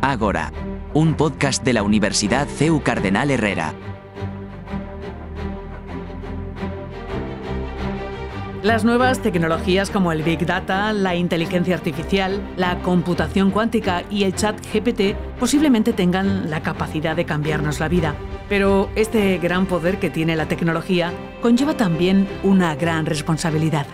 [0.00, 0.52] Ágora,
[0.94, 3.74] un podcast de la Universidad CEU Cardenal Herrera.
[8.62, 14.34] Las nuevas tecnologías como el Big Data, la inteligencia artificial, la computación cuántica y el
[14.34, 18.14] chat GPT posiblemente tengan la capacidad de cambiarnos la vida.
[18.48, 23.86] Pero este gran poder que tiene la tecnología conlleva también una gran responsabilidad.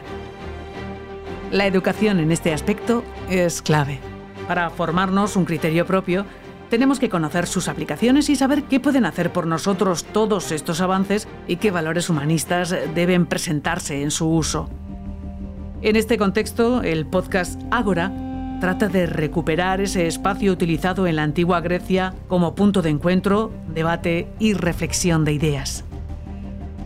[1.51, 4.12] La educación en este aspecto es clave.
[4.49, 6.27] Para formarnos un criterio propio,
[6.69, 11.29] tenemos que conocer sus aplicaciones y saber qué pueden hacer por nosotros todos estos avances
[11.47, 14.71] y qué valores humanistas deben presentarse en su uso.
[15.83, 18.13] En este contexto, el podcast Ágora
[18.61, 24.29] trata de recuperar ese espacio utilizado en la antigua Grecia como punto de encuentro, debate
[24.39, 25.85] y reflexión de ideas.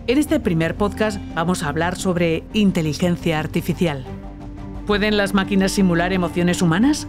[0.06, 4.05] En este primer podcast vamos a hablar sobre inteligencia artificial.
[4.86, 7.06] ¿Pueden las máquinas simular emociones humanas?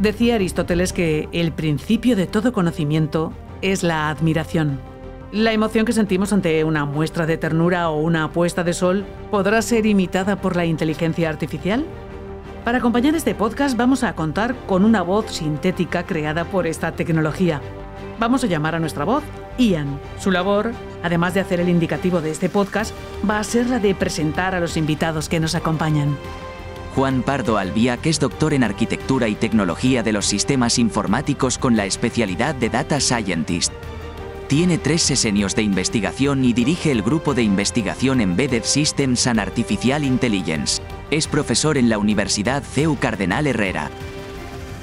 [0.00, 4.80] Decía Aristóteles que el principio de todo conocimiento es la admiración.
[5.30, 9.60] La emoción que sentimos ante una muestra de ternura o una puesta de sol podrá
[9.60, 11.84] ser imitada por la inteligencia artificial.
[12.64, 17.60] Para acompañar este podcast vamos a contar con una voz sintética creada por esta tecnología.
[18.18, 19.22] Vamos a llamar a nuestra voz
[19.58, 20.00] Ian.
[20.18, 22.94] Su labor, además de hacer el indicativo de este podcast,
[23.28, 26.16] va a ser la de presentar a los invitados que nos acompañan.
[26.94, 31.76] Juan Pardo Albía, que es doctor en Arquitectura y Tecnología de los Sistemas Informáticos con
[31.76, 33.72] la especialidad de Data Scientist.
[34.48, 40.02] Tiene tres sesenios de investigación y dirige el grupo de investigación Embedded Systems and Artificial
[40.02, 40.82] Intelligence.
[41.12, 43.88] Es profesor en la Universidad CEU Cardenal Herrera.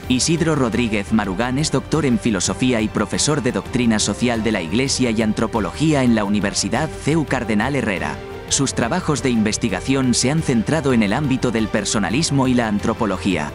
[0.08, 5.12] Isidro Rodríguez Marugán es doctor en Filosofía y profesor de Doctrina Social de la Iglesia
[5.12, 8.18] y Antropología en la Universidad CEU Cardenal Herrera.
[8.50, 13.52] Sus trabajos de investigación se han centrado en el ámbito del personalismo y la antropología.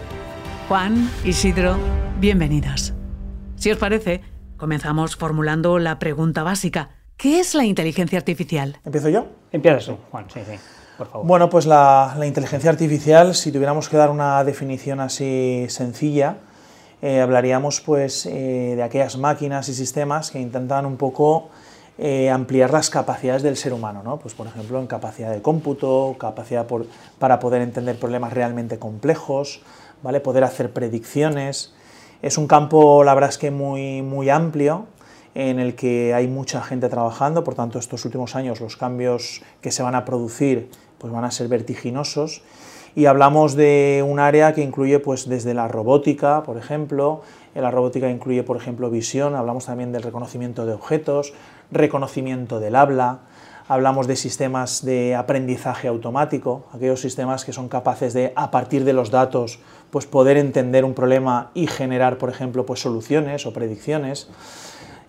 [0.68, 1.76] Juan, Isidro,
[2.20, 2.92] bienvenidos.
[3.56, 4.20] Si os parece,
[4.58, 6.90] comenzamos formulando la pregunta básica.
[7.16, 8.80] ¿Qué es la inteligencia artificial?
[8.84, 9.26] ¿Empiezo yo?
[9.50, 10.56] Empiezas tú, Juan, sí, sí,
[10.98, 11.26] por favor.
[11.26, 16.36] Bueno, pues la, la inteligencia artificial, si tuviéramos que dar una definición así sencilla,
[17.00, 21.50] eh, hablaríamos pues eh, de aquellas máquinas y sistemas que intentan un poco
[21.98, 24.18] eh, ampliar las capacidades del ser humano, ¿no?
[24.18, 26.86] pues por ejemplo en capacidad de cómputo, capacidad por-
[27.18, 29.60] para poder entender problemas realmente complejos,
[30.02, 30.20] ¿vale?
[30.20, 31.74] poder hacer predicciones.
[32.22, 34.86] Es un campo, la verdad es que muy, muy amplio,
[35.34, 39.70] en el que hay mucha gente trabajando, por tanto estos últimos años los cambios que
[39.70, 42.42] se van a producir pues van a ser vertiginosos
[42.94, 47.22] y hablamos de un área que incluye pues desde la robótica, por ejemplo,
[47.54, 51.32] la robótica incluye por ejemplo visión, hablamos también del reconocimiento de objetos,
[51.72, 53.20] reconocimiento del habla,
[53.68, 58.92] hablamos de sistemas de aprendizaje automático, aquellos sistemas que son capaces de a partir de
[58.92, 59.60] los datos
[59.90, 64.28] pues poder entender un problema y generar por ejemplo pues soluciones o predicciones.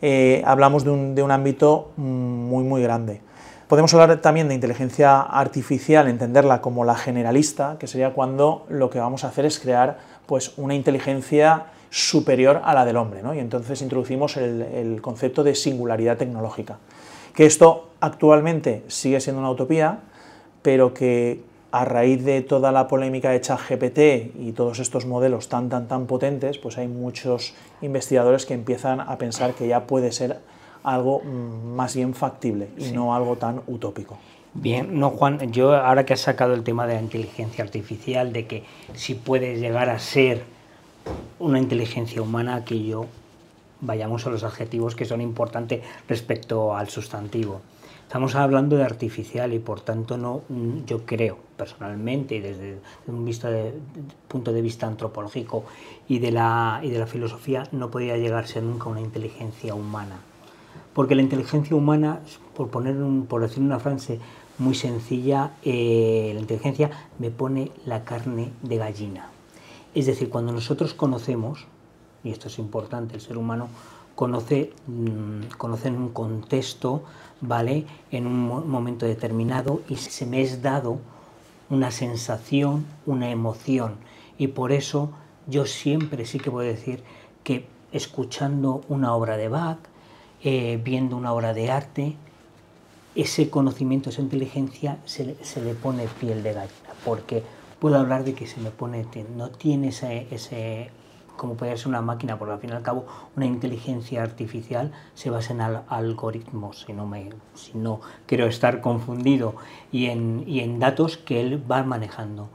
[0.02, 3.22] Eh, hablamos de un, de un ámbito mm, muy muy grande.
[3.68, 9.00] Podemos hablar también de inteligencia artificial, entenderla como la generalista, que sería cuando lo que
[9.00, 9.98] vamos a hacer es crear
[10.28, 13.36] pues, una inteligencia superior a la del hombre, ¿no?
[13.36, 16.80] y entonces introducimos el, el concepto de singularidad tecnológica,
[17.36, 20.00] que esto actualmente sigue siendo una utopía,
[20.64, 25.70] pero que a raíz de toda la polémica de ChatGPT y todos estos modelos tan
[25.70, 27.54] tan tan potentes, pues hay muchos
[27.84, 30.40] investigadores que empiezan a pensar que ya puede ser
[30.84, 34.18] algo mm, más bien factible y no algo tan utópico.
[34.56, 38.48] Bien, no Juan, yo ahora que has sacado el tema de la inteligencia artificial, de
[38.48, 40.44] que si puede llegar a ser
[41.40, 43.06] una inteligencia humana, que yo
[43.82, 47.62] vayamos a los adjetivos que son importantes respecto al sustantivo.
[48.14, 52.78] Estamos hablando de artificial y por tanto no, mm, yo creo personalmente y desde
[53.08, 53.30] un
[54.28, 55.64] punto de vista antropológico
[56.08, 60.18] y de, la, y de la filosofía no podía llegarse nunca a una inteligencia humana.
[60.94, 62.20] Porque la inteligencia humana,
[62.56, 62.96] por, poner
[63.28, 64.20] por decir una frase
[64.60, 69.30] muy sencilla, eh, la inteligencia me pone la carne de gallina.
[69.96, 71.66] Es decir, cuando nosotros conocemos,
[72.24, 73.68] y esto es importante, el ser humano
[74.16, 77.04] conoce, mm, conoce en un contexto,
[77.42, 77.86] ¿vale?
[78.12, 81.00] En un mo- momento determinado y se me es dado
[81.70, 83.96] una sensación, una emoción.
[84.38, 85.12] Y por eso
[85.48, 87.04] yo siempre sí que puedo decir
[87.44, 89.78] que escuchando una obra de Bach,
[90.44, 92.16] eh, viendo una obra de arte,
[93.16, 97.44] ese conocimiento, esa inteligencia se, se le pone piel de gallina, porque
[97.84, 100.90] puedo hablar de que se me pone, no tiene ese, ese
[101.36, 105.30] como puede ser una máquina, porque al fin y al cabo una inteligencia artificial se
[105.30, 109.56] basa en al- algoritmos, si no, me, si no quiero estar confundido,
[109.92, 112.48] y en, y en datos que él va manejando.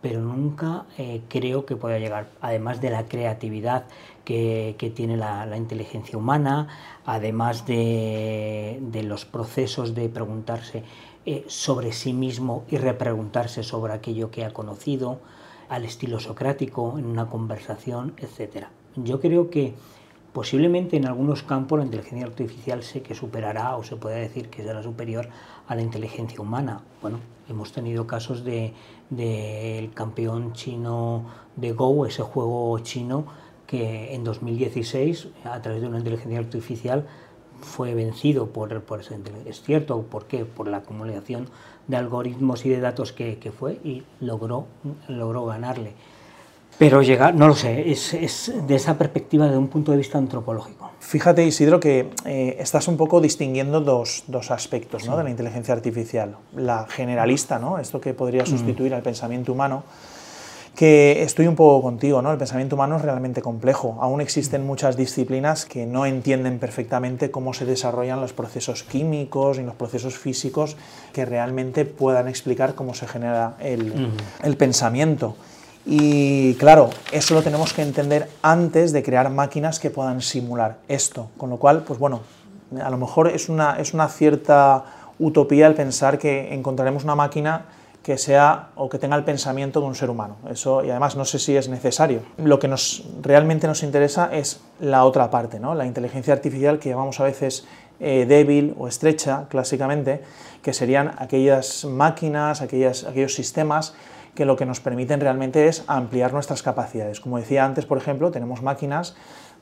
[0.00, 3.84] pero nunca eh, creo que pueda llegar, además de la creatividad
[4.24, 6.68] que, tiene la, inteligencia humana,
[7.06, 10.82] además de, los procesos de preguntarse
[11.24, 15.20] eh, sobre sí mismo y repreguntarse sobre aquello que ha conocido,
[15.68, 18.66] al estilo socrático, en una conversación, etc.
[18.96, 19.74] Yo creo que
[20.32, 24.62] posiblemente en algunos campos la inteligencia artificial sé que superará o se puede decir que
[24.62, 25.28] será superior
[25.68, 26.82] a la inteligencia humana.
[27.00, 28.72] Bueno, hemos tenido casos del
[29.10, 31.26] de, campeón chino
[31.56, 33.26] de Go, ese juego chino
[33.66, 37.06] que en 2016, a través de una inteligencia artificial,
[37.62, 39.50] fue vencido por, por inteligencia.
[39.50, 40.44] Es cierto, ¿por qué?
[40.44, 41.48] Por la acumulación
[41.88, 44.66] de algoritmos y de datos que, que fue y logró,
[45.08, 45.92] logró ganarle.
[46.78, 50.18] Pero llegar, no lo sé, es, es, de esa perspectiva de un punto de vista
[50.18, 50.90] antropológico.
[51.00, 55.16] Fíjate, Isidro, que eh, estás un poco distinguiendo dos, dos aspectos ¿no?
[55.16, 56.36] de la inteligencia artificial.
[56.56, 57.78] La generalista, ¿no?
[57.78, 58.46] esto que podría mm.
[58.46, 59.84] sustituir al pensamiento humano,
[60.74, 62.32] que estoy un poco contigo, ¿no?
[62.32, 63.98] El pensamiento humano es realmente complejo.
[64.00, 69.62] Aún existen muchas disciplinas que no entienden perfectamente cómo se desarrollan los procesos químicos y
[69.62, 70.76] los procesos físicos
[71.12, 75.36] que realmente puedan explicar cómo se genera el, el pensamiento.
[75.84, 81.28] Y claro, eso lo tenemos que entender antes de crear máquinas que puedan simular esto.
[81.36, 82.20] Con lo cual, pues bueno,
[82.82, 84.84] a lo mejor es una, es una cierta
[85.18, 87.66] utopía el pensar que encontraremos una máquina
[88.02, 90.36] que sea o que tenga el pensamiento de un ser humano.
[90.50, 92.22] Eso, y además no sé si es necesario.
[92.36, 95.74] Lo que nos, realmente nos interesa es la otra parte, ¿no?
[95.74, 97.64] la inteligencia artificial que llamamos a veces
[98.00, 100.22] eh, débil o estrecha, clásicamente,
[100.62, 103.94] que serían aquellas máquinas, aquellas, aquellos sistemas
[104.34, 107.20] que lo que nos permiten realmente es ampliar nuestras capacidades.
[107.20, 109.14] Como decía antes, por ejemplo, tenemos máquinas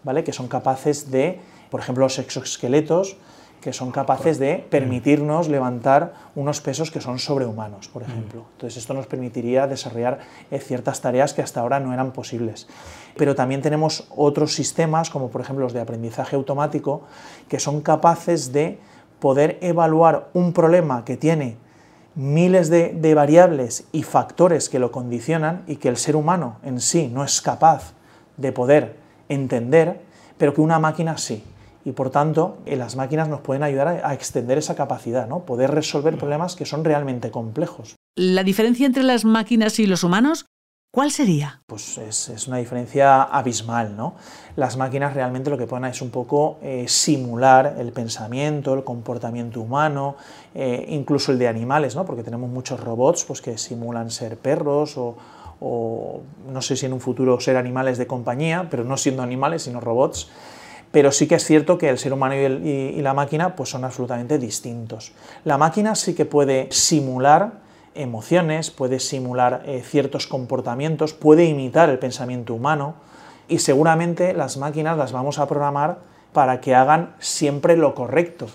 [0.04, 0.24] ¿vale?
[0.24, 1.40] que son capaces de,
[1.70, 3.16] por ejemplo, los exoesqueletos,
[3.60, 8.46] que son capaces de permitirnos levantar unos pesos que son sobrehumanos, por ejemplo.
[8.52, 10.20] Entonces esto nos permitiría desarrollar
[10.50, 12.68] eh, ciertas tareas que hasta ahora no eran posibles.
[13.16, 17.02] Pero también tenemos otros sistemas, como por ejemplo los de aprendizaje automático,
[17.48, 18.78] que son capaces de
[19.18, 21.56] poder evaluar un problema que tiene
[22.14, 27.08] miles de, variables y factores que lo condicionan y que el ser humano en sí
[27.12, 27.92] no es capaz
[28.36, 28.96] de poder
[29.28, 30.00] entender,
[30.38, 31.44] pero que una máquina sí.
[31.84, 35.44] Y por tanto, eh, las máquinas nos pueden ayudar a, extender esa capacidad, ¿no?
[35.44, 37.96] poder resolver problemas que son realmente complejos.
[38.16, 40.46] ¿La diferencia entre las máquinas y los humanos
[40.92, 41.62] ¿Cuál sería?
[41.66, 44.16] Pues es, una diferencia abismal, ¿no?
[44.56, 49.60] Las máquinas realmente lo que pueden es un poco eh, simular el pensamiento, el comportamiento
[49.60, 50.16] humano,
[50.52, 52.04] eh, incluso el de animales, ¿no?
[52.04, 55.16] Porque tenemos muchos robots pues, que simulan ser perros o,
[56.50, 59.78] no sé si en un futuro ser animales de compañía, pero no siendo animales, sino
[59.78, 60.28] robots.
[60.90, 64.38] Pero sí que es cierto que el ser humano y, la máquina pues, son absolutamente
[64.38, 65.12] distintos.
[65.44, 67.52] La máquina sí que puede simular
[67.94, 72.94] emociones, puede simular eh, ciertos comportamientos, puede imitar el pensamiento humano
[73.48, 75.98] y seguramente las máquinas las vamos a programar
[76.32, 78.46] para que hagan siempre lo correcto.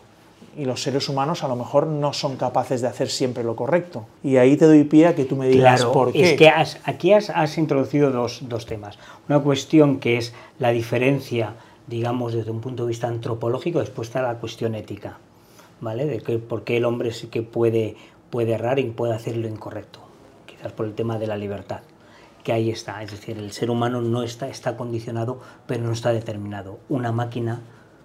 [0.58, 4.06] Y los seres humanos a lo mejor no son capaces de hacer siempre lo correcto.
[4.24, 6.32] Y ahí te doy pie a que tú me digas por qué.
[6.32, 8.98] Es que aquí has, has introducido dos, dos, temas.
[9.28, 11.56] Una cuestión que es la diferencia,
[11.88, 15.20] digamos, desde un punto de vista antropológico, después está la cuestión ética.
[15.82, 16.06] ¿Vale?
[16.06, 17.98] De que, por qué el hombre sí que puede
[18.36, 20.02] puede errar y puede hacer lo incorrecto,
[20.46, 21.80] quizás por el tema de la libertad,
[22.44, 26.12] que ahí está, es decir, el ser humano no está, está condicionado, pero no está
[26.12, 26.80] determinado.
[26.90, 27.62] Una máquina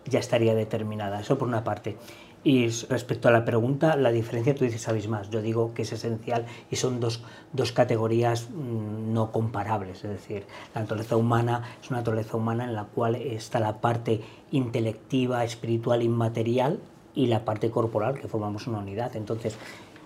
[0.06, 1.96] ya estaría determinada, eso por una parte.
[2.42, 5.28] Y respecto a la pregunta, la diferencia tú dices sabéis más.
[5.30, 10.04] Yo digo que es esencial y son dos, dos, categorías mm, no comparables.
[10.04, 14.22] Es decir, la naturaleza humana es una naturaleza humana en la cual está la parte
[14.52, 16.80] intelectiva, espiritual, inmaterial
[17.14, 19.16] y la parte corporal, que formamos una unidad.
[19.16, 19.58] Entonces,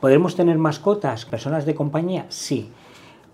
[0.04, 2.26] ¿Podemos tener mascotas, personas de compañía?
[2.28, 2.68] Sí.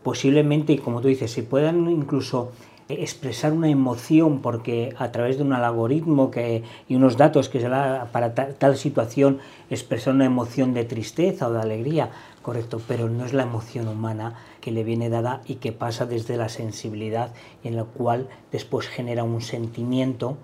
[0.05, 2.53] Posiblemente, y como tú dices, si puedan incluso
[2.95, 7.69] expresar una emoción porque a través de un algoritmo que, y unos datos que se
[7.69, 9.39] da para tal, situación
[9.71, 12.11] expresar una emoción de tristeza o de alegría,
[12.43, 16.37] correcto, pero no es la emoción humana que le viene dada y que pasa desde
[16.37, 17.33] la sensibilidad
[17.63, 20.37] y en la cual después genera un sentimiento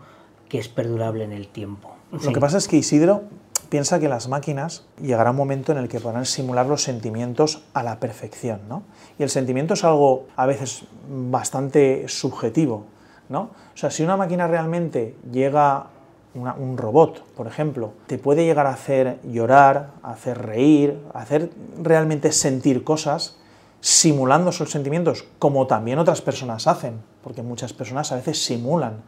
[0.48, 1.94] que es perdurable en el tiempo.
[2.12, 3.24] Lo que pasa es que Isidro,
[3.68, 7.82] piensa que las máquinas llegará un momento en el que podrán simular los sentimientos a
[7.82, 8.82] la perfección, ¿no?
[9.18, 12.86] Y el sentimiento es algo a veces bastante subjetivo,
[13.28, 13.50] ¿no?
[13.74, 15.86] O sea, si una máquina realmente llega,
[16.34, 21.50] un robot, por ejemplo, te puede llegar a hacer llorar, a hacer reír, hacer
[21.82, 23.38] realmente sentir cosas,
[23.80, 29.02] simulando esos sentimientos, como también otras personas hacen, porque muchas personas a veces simulan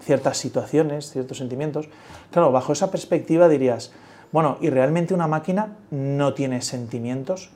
[0.00, 1.88] ciertas situaciones, ciertos sentimientos.
[2.30, 3.92] Claro, bajo esa perspectiva dirías,
[4.32, 7.50] bueno, ¿y realmente una máquina no tiene sentimientos?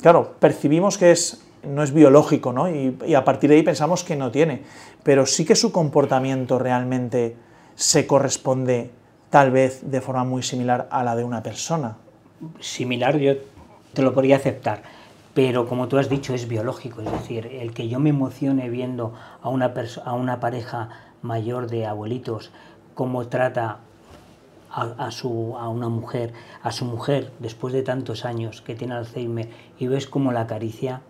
[0.00, 2.68] Claro, percibimos que es no es biológico, ¿no?
[2.68, 4.62] Y, y, a partir de ahí pensamos que no tiene,
[5.02, 7.36] pero sí que su comportamiento realmente
[7.74, 8.90] se corresponde
[9.30, 11.96] tal vez de forma muy similar a la de una persona.
[12.60, 13.34] Similar yo
[13.94, 14.82] te lo podría aceptar,
[15.32, 19.14] pero como tú has dicho es biológico, es decir, el que yo me emocione viendo
[19.42, 19.72] a una,
[20.04, 20.90] a una pareja
[21.24, 22.52] mayor de abuelitos
[22.94, 23.80] cómo trata
[24.70, 29.48] a, su, a una mujer, a su mujer después de tantos años que tiene Alzheimer
[29.78, 31.00] y ves cómo la acaricia,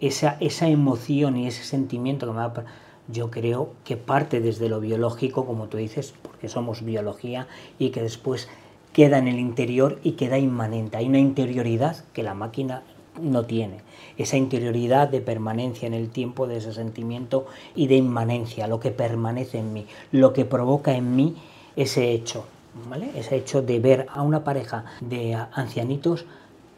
[0.00, 2.64] esa, esa emoción y ese sentimiento que me va
[3.08, 8.00] yo creo que parte desde lo biológico, como tú dices, porque somos biología, y que
[8.00, 8.48] después
[8.92, 10.96] queda en el interior y queda inmanente.
[10.96, 12.82] Hay una interioridad que la máquina
[13.20, 13.78] no tiene.
[14.16, 18.90] Esa interioridad de permanencia en el tiempo, de ese sentimiento y de inmanencia, lo que
[18.90, 21.36] permanece en mí, lo que provoca en mí
[21.76, 22.44] ese hecho,
[22.88, 23.10] ¿vale?
[23.14, 26.26] Ese hecho de ver a una pareja de ancianitos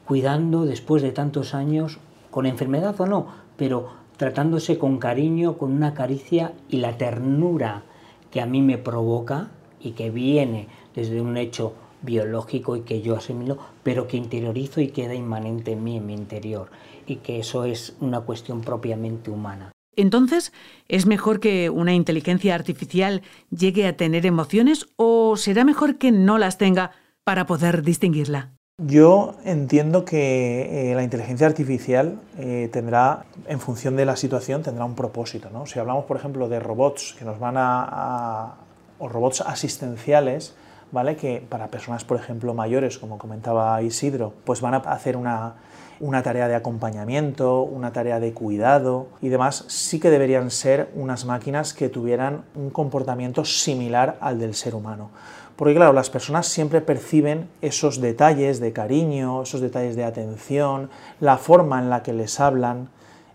[0.04, 1.98] cuidando después de tantos años,
[2.30, 3.26] con enfermedad o no,
[3.56, 7.82] pero tratándose con cariño, con una caricia y la ternura
[8.30, 9.48] que a mí me provoca
[9.80, 14.88] y que viene desde un hecho biológico y que yo asimilo, pero que interiorizo y
[14.88, 16.68] queda inmanente en mí, en mi interior,
[17.06, 19.72] y que eso es una cuestión propiamente humana.
[19.96, 20.52] Entonces,
[20.88, 26.38] ¿es mejor que una inteligencia artificial llegue a tener emociones o será mejor que no
[26.38, 26.90] las tenga
[27.22, 28.50] para poder distinguirla?
[28.78, 34.84] Yo entiendo que eh, la inteligencia artificial eh, tendrá, en función de la situación, tendrá
[34.84, 35.48] un propósito.
[35.52, 35.64] ¿no?
[35.66, 38.54] Si hablamos, por ejemplo, de robots que nos van a,
[38.98, 40.56] o robots asistenciales,
[40.94, 41.16] ¿vale?
[41.16, 45.56] que para personas, por ejemplo, mayores, como comentaba Isidro, pues van a hacer una,
[45.98, 51.24] una tarea de acompañamiento, una tarea de cuidado y demás, sí que deberían ser unas
[51.24, 55.10] máquinas que tuvieran un comportamiento similar al del ser humano.
[55.56, 61.38] Porque claro, las personas siempre perciben esos detalles de cariño, esos detalles de atención, la
[61.38, 62.88] forma en la que les hablan.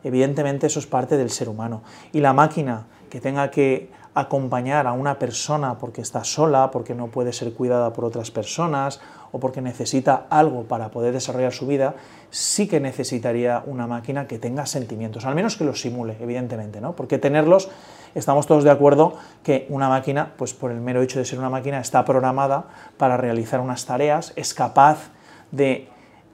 [0.06, 1.82] Evidentemente eso es parte del ser humano.
[2.13, 7.08] Y la máquina que tenga que acompañar a una persona porque está sola, porque no
[7.08, 9.00] puede ser cuidada por otras personas
[9.32, 11.96] o porque necesita algo para poder desarrollar su vida,
[12.32, 16.96] sí que necesitaría una máquina que tenga sentimientos, al menos que los simule, evidentemente, ¿no?
[16.96, 17.70] Porque tenerlos,
[18.16, 19.13] estamos todos de acuerdo
[19.44, 22.66] que una máquina, pues por el mero hecho de ser una máquina, está programada
[22.98, 25.10] para realizar unas tareas, es capaz
[25.51, 25.89] de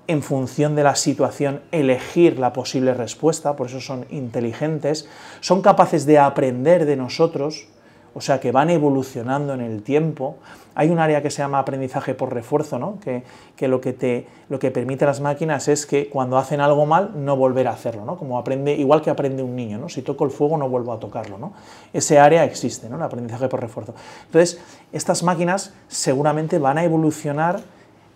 [0.08, 5.08] en función de la situación, elegir la posible respuesta, por eso son inteligentes,
[5.40, 7.68] son capaces de aprender de nosotros,
[8.14, 10.38] o sea que van evolucionando en el tiempo.
[10.74, 12.98] Hay un área que se llama aprendizaje por refuerzo, ¿no?
[13.00, 16.86] que, lo, que te, lo que permite a las máquinas es que cuando hacen algo
[16.86, 18.18] mal, no volver a hacerlo, ¿no?
[18.18, 19.90] como aprende, igual que aprende un niño, ¿no?
[19.90, 21.38] si toco el fuego no vuelvo a tocarlo.
[21.38, 21.54] ¿no?
[21.92, 22.96] Ese área existe, ¿no?
[22.96, 23.96] el aprendizaje por refuerzo.
[24.28, 24.62] Entonces,
[24.94, 27.60] estas máquinas seguramente van a evolucionar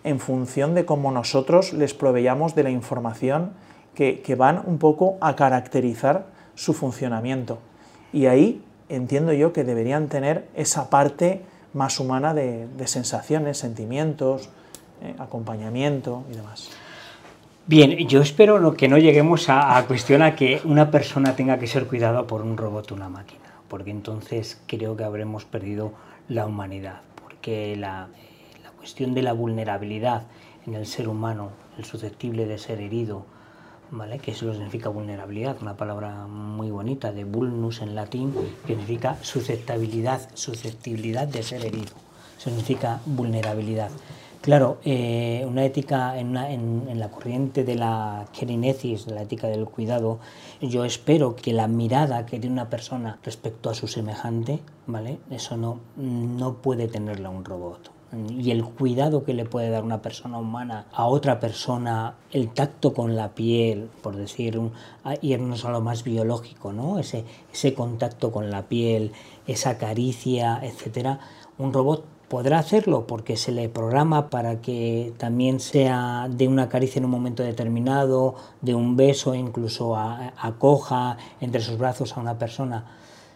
[0.04, 3.52] en función de cómo nosotros les proveyamos de la información
[3.94, 7.58] que, van un poco a caracterizar su funcionamiento.
[8.12, 11.42] Y ahí entiendo yo que deberían tener esa parte
[11.74, 14.48] más humana de, sensaciones, sentimientos,
[15.02, 16.70] eh, acompañamiento y demás.
[17.66, 21.86] Bien, yo espero que no lleguemos a, a cuestión que una persona tenga que ser
[21.86, 25.92] cuidada por un robot o una máquina, porque entonces creo que habremos perdido
[26.26, 28.08] la humanidad, porque la,
[28.80, 30.22] cuestión de la vulnerabilidad
[30.66, 33.26] en el ser humano, el susceptible de ser herido,
[33.90, 34.18] ¿vale?
[34.18, 38.32] que eso significa vulnerabilidad, una palabra muy bonita de vulnus en latín,
[38.66, 41.92] que significa susceptibilidad, susceptibilidad de ser herido,
[42.38, 43.90] significa vulnerabilidad.
[44.40, 49.66] Claro, eh, una ética en, en, la corriente de la kerinesis, de la ética del
[49.66, 50.20] cuidado,
[50.62, 55.18] yo espero que la mirada que tiene una persona respecto a su semejante, ¿vale?
[55.30, 60.02] Eso no, no puede tenerla un robot y el cuidado que le puede dar una
[60.02, 64.72] persona humana a otra persona, el tacto con la piel, por decir, un,
[65.22, 66.98] irnos a lo más biológico, ¿no?
[66.98, 69.12] ese, ese contacto con la piel,
[69.46, 71.20] esa caricia, etcétera,
[71.58, 77.00] un robot podrá hacerlo porque se le programa para que también sea de una caricia
[77.00, 82.86] en un momento determinado, de un beso, incluso acoja entre sus brazos a una persona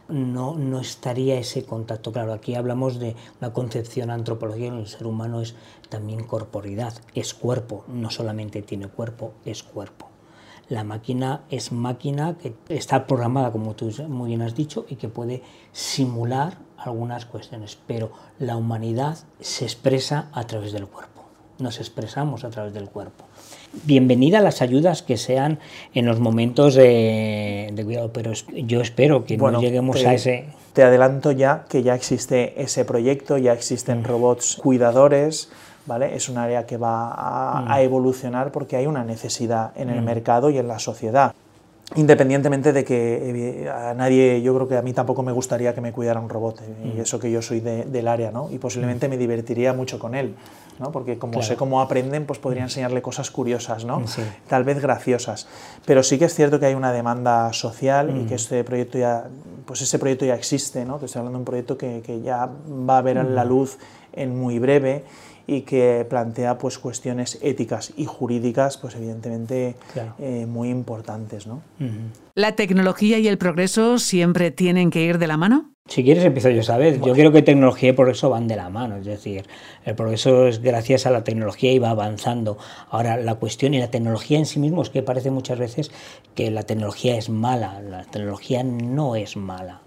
[0.09, 2.13] no, no estaría ese contacto.
[2.13, 5.55] Claro, aquí hablamos de una concepción antropológica en el ser humano es
[5.89, 10.09] también corporidad, es cuerpo, no solamente tiene cuerpo, es cuerpo.
[10.69, 15.09] La máquina es máquina que está programada, como tú muy bien has dicho, y que
[15.09, 15.43] puede
[15.73, 21.14] simular algunas cuestiones, pero la humanidad se expresa a través del cuerpo,
[21.59, 23.25] nos expresamos a través del cuerpo
[23.83, 25.59] bienvenida las ayudas que sean
[25.95, 30.47] en los momentos de, cuidado, pero yo espero que no lleguemos a ese...
[30.73, 34.05] Te adelanto ya que ya existe ese proyecto, ya existen mm.
[34.05, 35.49] robots cuidadores,
[35.87, 36.17] ¿vale?
[36.17, 37.83] Es un área que va a, mm.
[37.83, 40.05] evolucionar porque hay una necesidad en el mm.
[40.05, 41.33] mercado y en la sociedad.
[41.97, 45.81] Independientemente de que eh, a nadie, yo creo que a mí tampoco me gustaría que
[45.81, 47.01] me cuidara un robot, eh, y mm.
[47.01, 48.51] eso que yo soy del área, ¿no?
[48.51, 50.35] Y posiblemente me divertiría mucho con él,
[50.81, 50.91] ¿no?
[50.91, 52.67] Porque como sé cómo aprenden, pues podría mm.
[52.67, 54.03] enseñarle cosas curiosas, ¿no?
[54.49, 55.47] Tal vez graciosas.
[55.85, 58.37] Pero sí que es cierto que hay una demanda social y que mm.
[58.37, 59.29] este proyecto ya,
[59.67, 60.99] pues ese proyecto ya existe, ¿no?
[60.99, 63.79] Te estoy hablando de un proyecto que, que ya va a ver la luz
[64.13, 65.05] en muy breve
[65.47, 69.77] y que plantea pues cuestiones éticas y jurídicas pues evidentemente
[70.19, 71.63] eh, muy importantes ¿no?
[72.35, 75.71] ¿La tecnología y el progreso siempre tienen que ir de la mano?
[75.87, 76.99] Si quieres empiezo yo, ¿sabes?
[77.03, 79.45] Yo creo que tecnología y progreso van de la mano, es decir,
[79.85, 82.57] el progreso es gracias a la tecnología y va avanzando.
[82.89, 85.91] Ahora, la cuestión y la tecnología en sí mismo es que parece muchas veces
[86.35, 89.84] que la tecnología es mala, la tecnología no es mala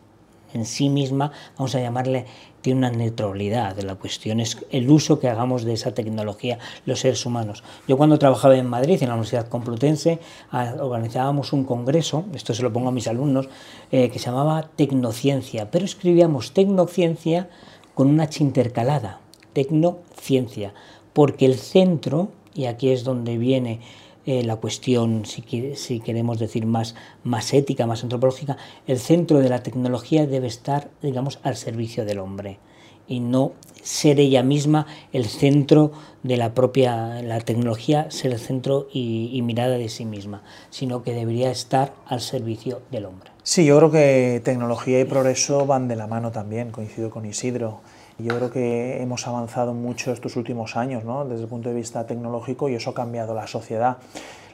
[0.54, 2.26] en sí misma, vamos a llamarle,
[2.62, 3.78] tiene una neutralidad.
[3.80, 7.64] La cuestión es el uso que hagamos de esa tecnología los seres humanos.
[7.88, 10.20] Yo cuando trabajaba en Madrid, en la Universidad Complutense,
[10.52, 13.50] ah, organizábamos un congreso, esto se lo pongo a mis alumnos,
[13.92, 17.50] eh, que se llamaba Tecnociencia, pero escribíamos Tecnociencia
[17.94, 19.20] con una H intercalada,
[19.54, 20.74] Tecnociencia,
[21.14, 23.80] porque el centro, y aquí es donde viene
[24.28, 25.42] eh, la cuestión, si,
[26.02, 31.40] queremos decir más, más ética, más antropológica, el centro de la tecnología debe estar, digamos,
[31.44, 32.60] al servicio del hombre
[33.08, 35.94] y no ser ella misma el centro
[36.24, 41.04] de la propia la tecnología, ser el centro y, y, mirada de sí misma, sino
[41.04, 43.32] que debería estar al servicio del hombre.
[43.44, 47.80] Sí, yo creo que tecnología y progreso van de la mano también, coincido con Isidro.
[48.20, 51.26] Yo creo que hemos avanzado mucho estos últimos años ¿no?
[51.26, 53.98] desde el punto de vista tecnológico y eso ha cambiado la sociedad.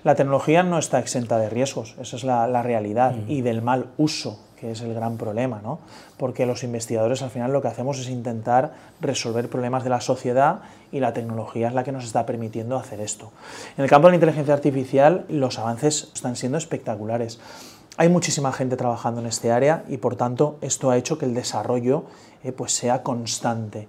[0.04, 3.32] La tecnología no está exenta de riesgos, esa es la, realidad, mm.
[3.32, 5.80] y del mal uso, que es el gran problema, ¿no?
[6.18, 10.60] porque los investigadores al final lo que hacemos es intentar resolver problemas de la sociedad
[10.92, 13.32] y la tecnología es la que nos está permitiendo hacer esto.
[13.78, 17.40] En el campo de la inteligencia artificial los avances están siendo espectaculares.
[17.96, 21.36] Hay muchísima gente trabajando en este área y por tanto esto ha hecho que el
[21.36, 22.06] desarrollo
[22.44, 23.88] eh, pues sea constante.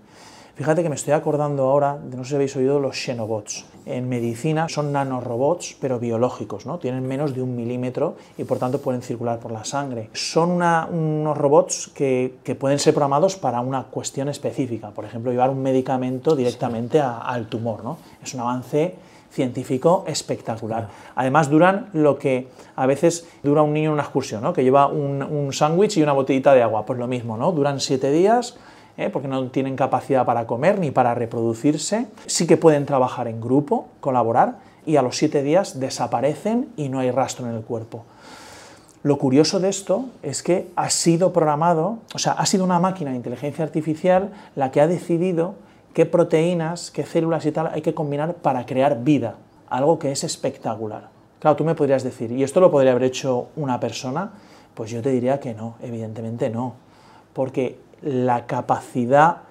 [0.56, 3.64] Fíjate que me estoy acordando ahora, de no sé si habéis oído los Xenobots.
[3.86, 6.78] En medicina son nanorobots, pero biológicos, ¿no?
[6.78, 10.10] Tienen menos de un milímetro y por tanto pueden circular por la sangre.
[10.12, 15.62] Son unos robots que, pueden ser programados para una cuestión específica, por ejemplo, llevar un
[15.62, 17.97] medicamento directamente al tumor, ¿no?
[18.23, 18.95] Es un avance
[19.34, 20.88] científico espectacular.
[21.16, 24.52] Además duran lo que a veces dura un niño en una excursión, ¿no?
[24.52, 27.52] que lleva un, sándwich y una botellita de agua, pues lo mismo, ¿no?
[27.52, 28.56] duran siete días.
[28.97, 29.10] ¿eh?
[29.10, 33.88] porque no tienen capacidad para comer ni para reproducirse, sí que pueden trabajar en grupo,
[34.00, 38.04] colaborar, y a los siete días desaparecen y no hay rastro en el cuerpo.
[39.02, 43.10] Lo curioso de esto es que ha sido programado, o sea, ha sido una máquina
[43.10, 45.56] de inteligencia artificial la que ha decidido
[45.95, 49.37] qué proteínas, qué células y tal hay que combinar para crear vida,
[49.69, 51.09] algo que es espectacular.
[51.39, 54.33] Claro, tú me podrías decir, ¿y esto lo podría haber hecho una persona?
[54.75, 56.75] Pues yo te diría que no, evidentemente no,
[57.33, 59.43] porque la capacidad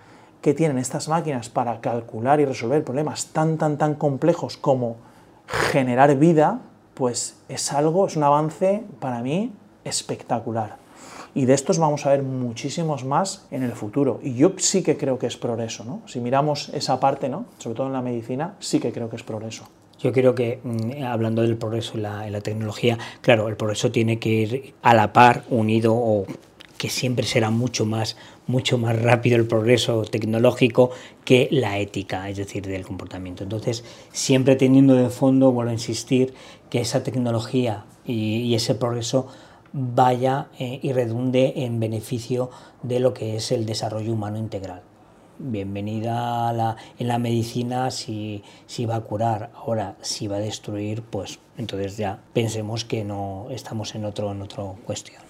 [0.41, 4.97] que tienen estas máquinas para calcular y resolver problemas tan, tan, tan complejos como
[5.47, 6.59] generar vida,
[6.93, 9.53] pues es algo, es un avance para mí
[9.85, 10.82] espectacular.
[11.35, 14.19] Y de estos vamos a ver muchísimos más en el futuro.
[14.21, 16.01] Y yo sí que creo que es progreso, ¿no?
[16.05, 17.45] Si miramos esa parte, ¿no?
[17.57, 19.67] Sobre todo en la medicina, sí que creo que es progreso.
[19.99, 24.29] Yo creo que, mm, hablando del progreso en la, tecnología, claro, el progreso tiene que
[24.29, 26.25] ir a la par, unido o
[26.77, 30.91] que siempre será mucho más, mucho más rápido el progreso tecnológico
[31.23, 33.43] que la ética, es decir, del comportamiento.
[33.43, 36.33] Entonces, siempre teniendo de fondo, vuelvo a insistir,
[36.69, 39.27] que esa tecnología y ese progreso
[39.73, 42.51] vaya eh, y redunde en beneficio
[42.83, 44.83] de lo que es el desarrollo humano integral.
[45.39, 51.39] Bienvenida en la medicina si, si va a curar, ahora si va a destruir, pues
[51.57, 54.45] entonces ya pensemos que no estamos en otro en
[54.85, 55.23] cuestión.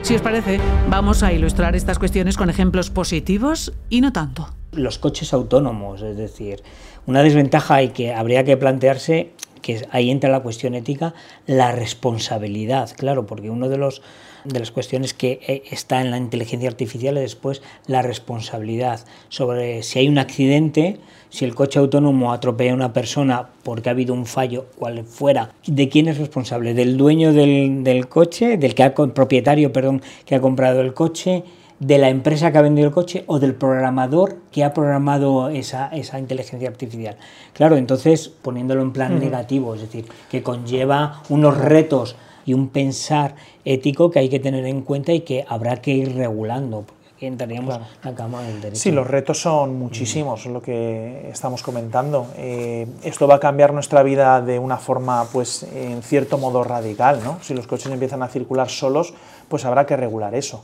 [0.00, 4.48] Si os parece, vamos a ilustrar estas cuestiones con ejemplos positivos y no tanto.
[4.76, 6.62] Los coches autónomos, es decir,
[7.06, 9.30] una desventaja y que habría que plantearse,
[9.62, 11.14] que ahí entra la cuestión ética,
[11.46, 14.02] la responsabilidad, claro, porque uno de los
[14.46, 19.82] de las cuestiones que eh, está en la inteligencia artificial es después la responsabilidad sobre
[19.82, 20.98] si hay un accidente,
[21.30, 25.50] si el coche autónomo atropella a una persona porque ha habido un fallo, cual fuera,
[25.66, 26.74] ¿de quién es responsable?
[26.74, 31.42] ¿Del dueño del, del coche, del que ha, propietario, perdón, que ha comprado el coche?
[31.78, 35.88] De la empresa que ha vendido el coche o del programador que ha programado esa,
[35.88, 37.16] esa inteligencia artificial.
[37.52, 43.34] Claro, entonces poniéndolo en plan negativo, es decir, que conlleva unos retos y un pensar
[43.64, 46.84] ético que hay que tener en cuenta y que habrá que ir regulando.
[47.20, 48.80] entraríamos la cama del derecho.
[48.80, 52.28] Sí, los retos son muchísimos, lo que estamos comentando.
[52.36, 57.20] Eh, esto va a cambiar nuestra vida de una forma, pues, en cierto modo radical,
[57.24, 57.38] ¿no?
[57.42, 59.12] Si los coches empiezan a circular solos,
[59.48, 60.62] pues habrá que regular eso.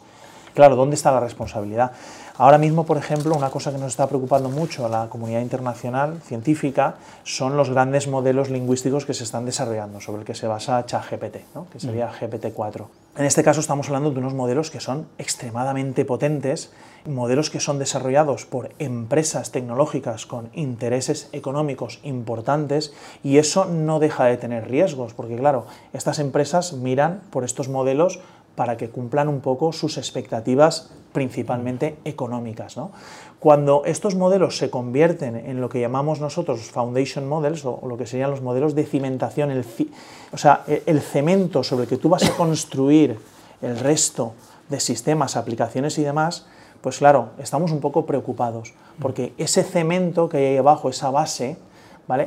[0.55, 1.93] Claro, ¿dónde está la responsabilidad?
[2.39, 6.21] Ahora mismo, por ejemplo, una cosa que nos está preocupando mucho a la comunidad internacional
[6.23, 10.85] científica son los grandes modelos lingüísticos que se están desarrollando, sobre el que se basa
[10.87, 11.67] ChatGPT, ¿no?
[11.71, 12.25] que sería mm.
[12.25, 12.87] GPT-4.
[13.17, 16.73] En este caso estamos hablando de unos modelos que son extremadamente potentes,
[17.05, 24.25] modelos que son desarrollados por empresas tecnológicas con intereses económicos importantes y eso no deja
[24.25, 28.21] de tener riesgos, porque claro, estas empresas miran por estos modelos
[28.55, 32.77] para que cumplan un poco sus expectativas principalmente económicas.
[33.39, 38.07] Cuando estos modelos se convierten en lo que llamamos nosotros foundation models o, lo que
[38.07, 39.65] serían los modelos de cimentación, el,
[40.33, 43.19] o sea, e, el cemento sobre el que tú vas a construir
[43.61, 44.35] el resto
[44.69, 46.47] de sistemas, aplicaciones y demás,
[46.81, 51.57] pues claro, estamos un poco preocupados, porque ese cemento que hay ahí abajo, esa base,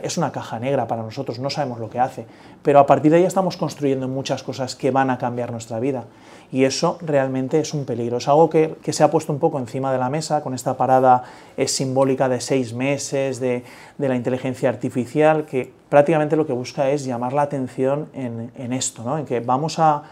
[0.01, 2.25] Es una caja negra para nosotros, no sabemos lo que hace,
[2.63, 6.05] pero a partir de ahí estamos construyendo muchas cosas que van a cambiar nuestra vida
[6.51, 8.17] y eso realmente es un peligro.
[8.17, 11.23] Es algo que, se ha puesto un poco encima de la mesa con esta parada
[11.57, 13.63] es simbólica de seis meses de,
[13.99, 19.17] la inteligencia artificial que prácticamente lo que busca es llamar la atención en, esto, ¿no?
[19.19, 20.03] en que vamos a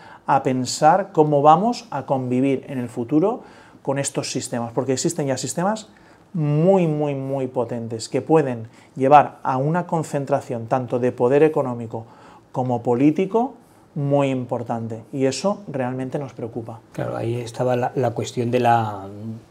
[0.44, 3.42] pensar cómo vamos a convivir en el futuro
[3.82, 5.90] con estos sistemas, porque existen ya sistemas
[6.34, 12.06] muy, muy, muy potentes que pueden llevar a una concentración tanto de poder económico
[12.52, 13.56] como político
[13.96, 16.80] muy importante y eso realmente nos preocupa.
[16.94, 19.08] Claro, ahí estaba la, cuestión de la,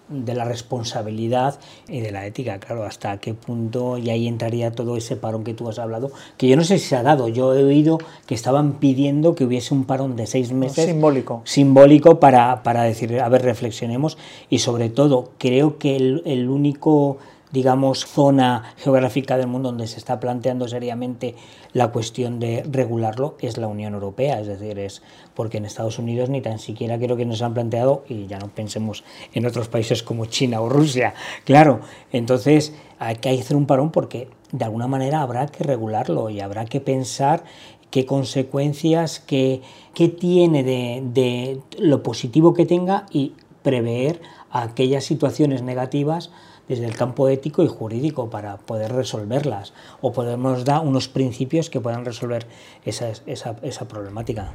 [0.08, 4.96] de la, responsabilidad y de la ética, claro, hasta qué punto, y ahí entraría todo
[4.96, 7.54] ese parón que tú has hablado, que yo no sé si se ha dado, yo
[7.54, 10.86] he oído que estaban pidiendo que hubiese un parón de seis meses.
[10.86, 11.42] Simbólico.
[11.44, 14.18] Simbólico para, para decir, a ver, reflexionemos
[14.50, 17.18] y sobre todo creo que el, el único
[17.52, 21.36] digamos, zona geográfica del mundo donde se está planteando seriamente
[21.74, 25.02] la cuestión de regularlo es la Unión Europea, es decir, es
[25.34, 28.48] porque en Estados Unidos ni tan siquiera creo que nos han planteado, y ya no
[28.48, 33.90] pensemos en otros países como China o Rusia, claro, entonces hay que hacer un parón
[33.90, 37.44] porque de alguna manera habrá que regularlo y habrá que pensar
[37.90, 39.60] qué consecuencias, qué,
[39.94, 46.30] qué tiene de, de lo positivo que tenga y prever aquellas situaciones negativas
[46.68, 51.80] desde el campo ético y jurídico para poder resolverlas o podemos dar unos principios que
[51.80, 52.46] puedan resolver
[52.84, 54.52] esa, esa, esa problemática.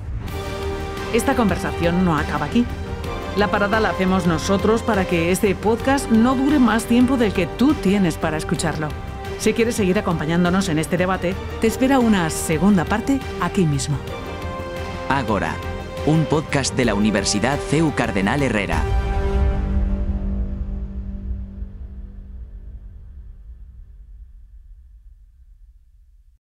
[1.13, 2.65] Esta conversación no acaba aquí.
[3.37, 7.45] La parada la hacemos nosotros para que este podcast no dure más tiempo del que
[7.45, 8.89] tú tienes para escucharlo.
[9.39, 13.97] Si quieres seguir acompañándonos en este debate, te espera una segunda parte aquí mismo.
[15.09, 15.55] Agora,
[16.05, 19.06] un podcast de la Universidad CEU Cardenal Herrera.